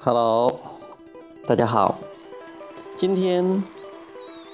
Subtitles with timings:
[0.00, 0.60] Hello，
[1.46, 1.98] 大家好。
[2.98, 3.62] 今天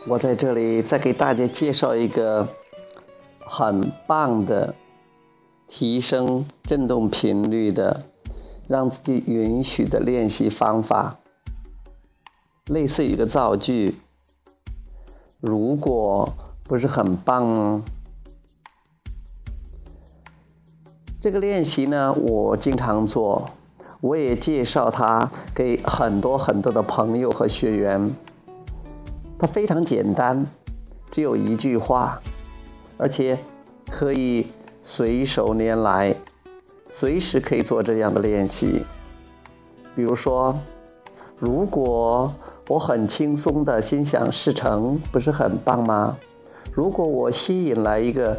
[0.06, 2.46] 我在这里再给大家介绍一个
[3.40, 4.74] 很棒的
[5.66, 8.04] 提升振动频率的、
[8.68, 11.18] 让自己允许的练习方法，
[12.66, 13.96] 类似于一个造句。
[15.40, 17.82] 如果不是很棒，
[21.20, 23.50] 这个练习呢，我经常做。
[24.00, 28.14] 我也介绍它给很多很多的朋友和学员。
[29.38, 30.46] 它非常简单，
[31.10, 32.20] 只有一句话，
[32.98, 33.38] 而且
[33.90, 34.46] 可以
[34.86, 36.14] 随手拈来，
[36.88, 38.84] 随时可以做这样的练习。
[39.96, 40.58] 比如说，
[41.38, 42.30] 如果
[42.68, 46.18] 我很轻松的心想事成，不是很棒吗？
[46.70, 48.36] 如果我吸引来一个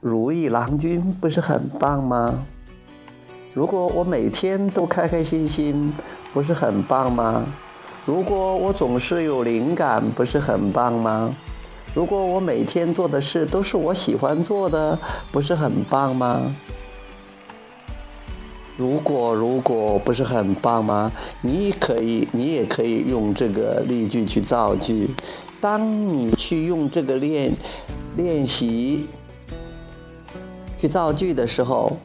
[0.00, 2.44] 如意郎君，不是很棒吗？
[3.52, 5.92] 如果我每天都开开心心，
[6.32, 7.44] 不是很棒吗？
[8.04, 11.34] 如果我总是有灵感，不是很棒吗？
[11.96, 14.98] 如果我每天做的事都是我喜欢做的，
[15.32, 16.54] 不是很棒吗？
[18.76, 21.10] 如果如果不是很棒吗？
[21.40, 25.08] 你可以，你也可以用这个例句去造句。
[25.58, 27.54] 当你去用这个练
[28.14, 29.06] 练习
[30.76, 31.96] 去造句的时候。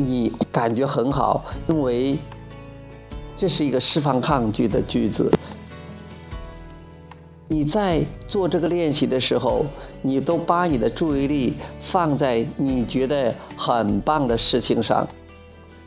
[0.00, 2.16] 你感觉很好，因为
[3.36, 5.28] 这是一个释放抗拒的句子。
[7.50, 9.64] 你在做这个练习的时候，
[10.02, 15.08] 你都把你的注意力放在你觉得很棒的事情上，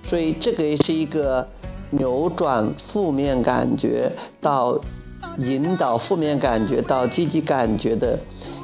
[0.04, 1.48] 所以这个也是一个
[1.92, 4.12] 扭转负面感觉
[4.42, 4.80] 到
[5.38, 8.18] 引导负面感觉到积极感觉的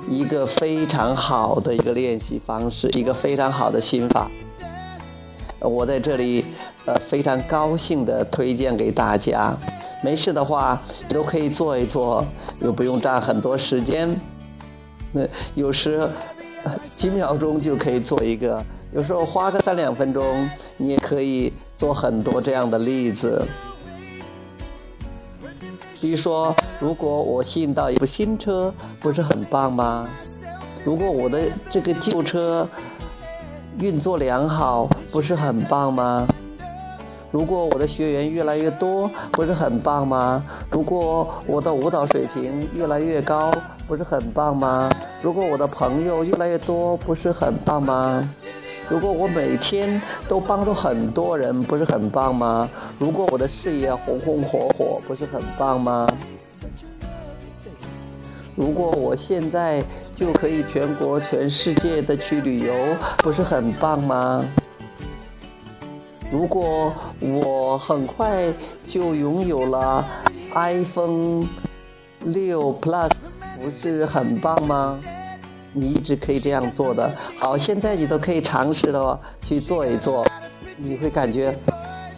[0.10, 4.28] 一个非常好的一个练习方式，一个非常好的心法。
[5.60, 6.44] 我在这里，
[6.86, 9.56] 呃，非常高兴的推荐给大家。
[10.04, 12.24] 没事的话，你都可以做一做，
[12.62, 14.20] 又不用占很多时间。
[15.12, 15.22] 那
[15.56, 16.08] 有时
[16.96, 18.64] 几秒钟就可以做一个，
[18.94, 23.44] 有时候花个三两分钟，你也可以做很多这样的例子。
[26.00, 28.72] 比如说，如果我吸引到一部新车，
[29.02, 30.08] 不是很棒吗？
[30.86, 32.68] 如果我的这个旧车，
[33.80, 36.28] 运作良好，不是很棒吗？
[37.38, 40.44] 如果我的学员越来越多，不是很棒吗？
[40.72, 43.52] 如果我的舞蹈水平越来越高，
[43.88, 44.90] 不是很棒吗？
[45.22, 48.28] 如果我的朋友越来越多，不是很棒吗？
[48.90, 52.68] 如果我每天都帮助很多人，不是很棒吗？
[52.98, 56.08] 如果我的事业红红火火，不是很棒吗？
[58.56, 62.74] 如果我现在就可以全国、全世界的去旅游，
[63.20, 64.44] 不是很棒吗？
[66.32, 68.54] 如果我很快
[68.86, 70.06] 就拥有了
[70.54, 71.46] iPhone
[72.24, 73.12] 六 Plus，
[73.62, 75.00] 不是很棒吗？
[75.74, 77.10] 你一直可以这样做的。
[77.38, 80.26] 好，现在你都可以尝试了，去做一做，
[80.76, 81.58] 你会感觉，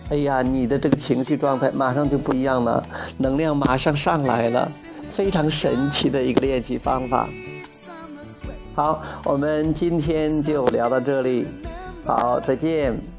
[0.09, 2.84] 哎呀，你的这个情绪状态马上就不一样了，
[3.18, 4.72] 能量马上上来了。
[5.12, 7.28] 非常神奇的一个练习方法。
[8.74, 11.46] 好，我们今天就聊到这里。
[12.06, 13.19] 好，再见。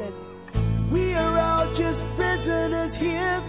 [0.00, 0.14] said,
[0.90, 3.42] We are all just prisoners here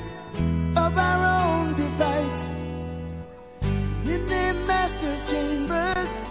[0.76, 2.50] of our own device
[4.14, 6.31] in their master's chambers.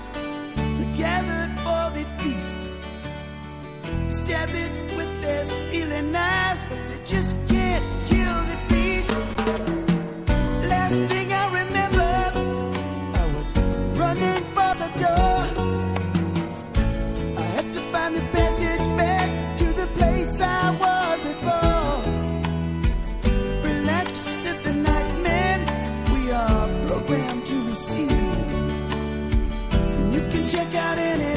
[30.51, 31.30] check out any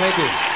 [0.00, 0.49] Thank you.